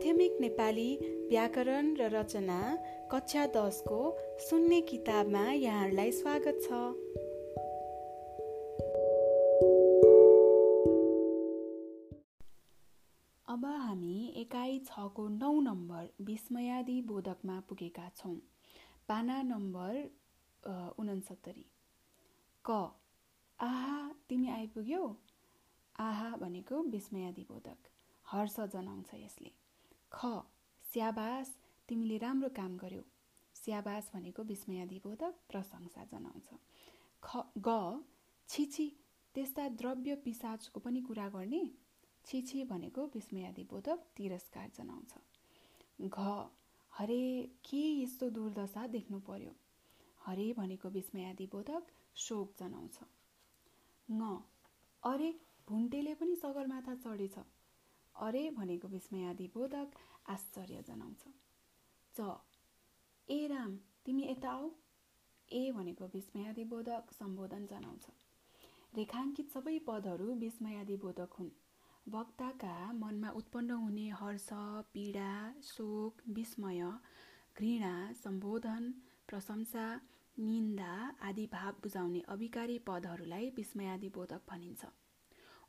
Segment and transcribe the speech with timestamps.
[0.00, 0.96] माध्यमिक नेपाली
[1.28, 2.60] व्याकरण र रचना
[3.12, 3.98] कक्षा दसको
[4.40, 6.72] सुन्ने किताबमा यहाँहरूलाई स्वागत छ।
[13.46, 18.34] अब हामी एकाइ छको नौ नम्बर विस्मयादि बोधकमा पुगेका छौँ।
[19.08, 19.92] पाना नम्बर
[20.96, 21.66] उनसत्तरी।
[22.64, 22.80] क
[23.60, 25.04] आहा तिमी आइपुग्यौ?
[26.00, 29.58] आहा भनेको विस्मयादि बोधक। हर्ष जनाउँछ यसले।
[30.12, 30.26] ख
[30.84, 31.56] स्याबास
[31.88, 33.02] तिमीले राम्रो काम गर्यौ।
[33.54, 36.48] स्याबास भनेको विस्मयादिबोधक प्रशंसा जनाउँछ।
[37.22, 38.02] ख ग
[38.48, 38.86] छिछि
[39.34, 41.62] त्यस्ता द्रव्य पिसाचको पनि कुरा गर्ने?
[42.24, 45.12] छिछि भनेको विस्मयादिबोधक तिरस्कार जनाउँछ।
[46.00, 46.48] घ
[46.92, 47.22] हरे
[47.64, 49.52] के यस्तो दुर्दशा देख्नु पर्यो?
[50.26, 52.98] हरे भनेको विस्मयादिबोधक शोक जनाउँछ।
[54.08, 54.20] ङ
[55.02, 55.30] अरे
[55.68, 57.38] भुन्टेले पनि सगरमाथा चढेछ।
[58.20, 59.92] अरे भनेको विस्मयादि बोधक
[60.28, 61.22] आश्चर्य जनाउँछ।
[62.14, 62.36] च
[63.28, 64.70] ए राम तिमी यता आऊ?
[65.48, 68.06] ए भनेको विस्मयादि बोधक सम्बोधन जनाउँछ।
[68.96, 71.50] रेखाङ्कित सबै पदहरू विस्मयादि बोधक हुन्।
[72.06, 74.48] वक्ताका मनमा उत्पन्न हुने हर्ष
[74.92, 75.32] पीडा
[75.62, 76.82] शोक विस्मय
[77.56, 78.92] घृणा सम्बोधन
[79.28, 79.86] प्रशंसा
[80.36, 84.84] निन्दा आदि भाव बुझाउने अभिकारी पदहरूलाई विस्मयादि बोधक भनिन्छ।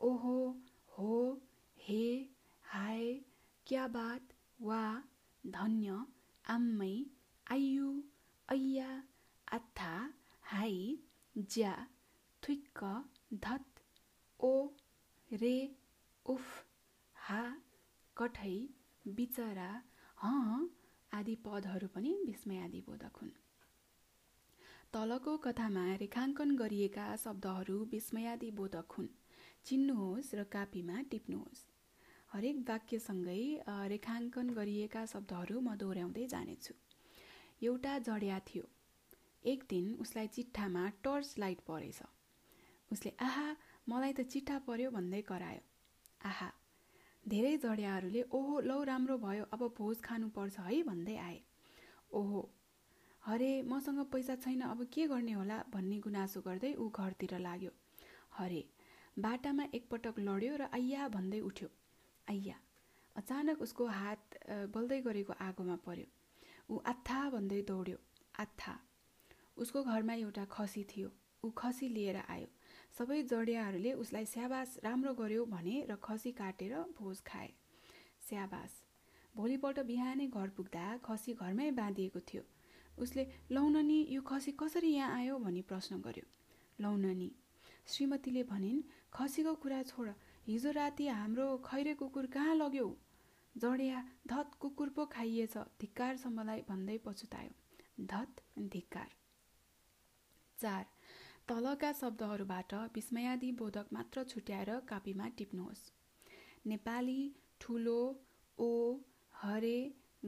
[0.00, 0.36] ओहो
[0.98, 1.12] हो
[1.78, 2.04] हे
[2.74, 3.12] हाय
[3.66, 4.20] क्या बात?
[4.60, 5.02] वा
[5.46, 5.98] धन्य।
[6.44, 6.94] आम्मै
[7.46, 7.90] आयु
[8.48, 9.02] ऐया
[9.48, 9.90] आथा
[10.42, 10.98] हाई
[11.36, 11.74] ज्या
[12.42, 12.80] थुक्क
[13.34, 13.80] धत
[14.40, 14.68] ओ
[15.30, 15.76] रे
[16.26, 16.48] उफ
[17.16, 17.42] हा
[18.16, 18.56] कठै
[19.06, 19.70] बिचरा
[20.24, 20.32] ह
[21.12, 23.30] आदि पदहरू पनि विस्मयादि बोधक हुन्।
[24.92, 29.14] तलको कथामा रेखाङ्कन गरिएका शब्दहरू विस्मयादि बोधक हुन्।
[29.64, 31.73] चिन्नुहोस् र कापीमा टिप्नुहोस्।
[32.34, 33.42] हरेक वाक्यसँगै
[33.90, 36.72] रेखाङ्कन गरिएका शब्दहरू म दोहोऱ्याउँदै जानेछु।
[37.62, 38.64] एउटा जड्या थियो।
[39.44, 42.00] एक दिन उसलाई चिट्ठामा टर्च लाइट परेछ।
[42.90, 43.44] उसले आहा
[43.88, 45.62] मलाई त चिट्ठा पर्यो भन्दै करायो।
[46.20, 46.48] आहा
[47.24, 51.38] धेरै जडियाहरूले ओहो लौ राम्रो भयो अब भोज खानुपर्छ है भन्दै आए।
[52.18, 52.42] ओहो
[53.22, 57.72] हरे मसँग पैसा छैन अब के गर्ने होला भन्ने गुनासो गर्दै ऊ घरतिर लाग्यो।
[58.40, 58.60] हरे
[59.22, 61.72] बाटामा एकपटक लड्यो र आइया भन्दै उठ्यो।
[62.28, 62.56] आइया
[63.16, 64.38] अचानक उसको हात
[64.74, 66.06] बल्दै गरेको आगोमा पर्यो।
[66.70, 67.98] ऊ आत्था भन्दै दौड्यो।
[68.40, 68.74] आत्था
[69.56, 71.10] उसको घरमा एउटा खसी थियो।
[71.44, 72.48] ऊ खसी लिएर आयो।
[72.98, 77.50] सबै जडियाहरूले उसलाई स्याबास राम्रो गर्यो भने र खसी काटेर भोज खाए।
[78.28, 78.72] स्याबास
[79.34, 82.42] भोलिपल्ट बिहानै घर पुग्दा खसी घरमै बाँधिएको थियो।
[82.98, 85.38] उसले लौननी यो खसी कसरी यहाँ आयो?
[85.38, 86.26] भनी प्रश्न गर्यो।
[86.78, 87.30] लौननी
[87.86, 90.08] श्रीमतीले भनिन् खसीको कुरा छोड
[90.46, 92.86] हिजो राति हाम्रो खैरे कुकुर कहाँ लग्यो?
[93.54, 99.14] जडिया धत कुकुर पो खाइएछ धिक्कार मलाई भन्दै पछुतायो। धत धिक्कार।
[100.58, 100.84] चार
[101.48, 105.82] तलका शब्दहरूबाट विस्मयादि बोधक मात्र छुट्याएर कापीमा टिप्नुहोस्।
[106.66, 107.20] नेपाली
[107.60, 108.00] ठुलो
[108.58, 108.70] ओ
[109.34, 109.78] हरे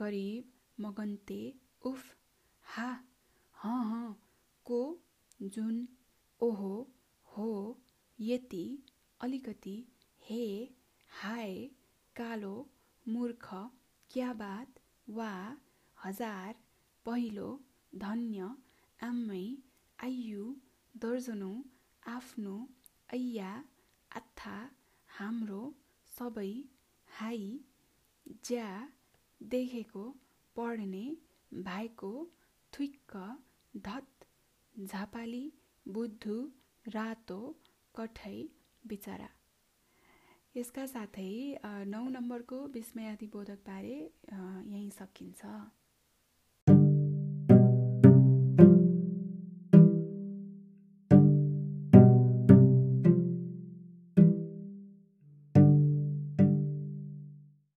[0.00, 1.42] गरिब मगन्ते
[1.82, 2.14] उफ
[2.64, 2.90] हा
[3.56, 4.14] ह
[4.66, 4.80] को
[5.42, 5.86] जुन
[6.40, 6.74] ओहो
[7.28, 7.52] हो
[8.18, 8.66] यति
[9.20, 9.76] अलिकति
[10.30, 10.46] हे
[11.08, 11.52] हाय
[12.16, 12.54] कालो
[13.12, 13.46] मूर्ख
[14.14, 14.80] क्या बात
[15.18, 15.28] वा
[16.04, 16.58] हजार
[17.06, 17.46] पहिलो
[18.02, 18.48] धन्य
[19.08, 19.46] आम्मै
[20.08, 20.50] आयु
[21.04, 21.54] दर्जनौँ
[22.16, 22.56] आफ्नो
[23.18, 23.54] ऐया
[24.20, 24.58] आत्था
[25.20, 25.62] हाम्रो
[26.18, 26.52] सबै
[27.20, 27.48] हाई
[28.50, 28.68] ज्या
[29.56, 30.04] देखेको
[30.60, 31.06] पढ्ने
[31.70, 32.12] भाइको
[32.72, 33.16] थुक्क
[33.88, 34.28] धत
[34.92, 35.44] झापाली
[35.98, 36.38] बुद्धु
[36.98, 37.42] रातो
[37.96, 38.38] कठै
[38.86, 39.34] बिचरा।
[40.54, 41.26] यसका साथै
[41.88, 43.96] नौ नम्बरको विस्मयादिबोधकबारे
[44.32, 45.52] यहीँ सकिन्छ।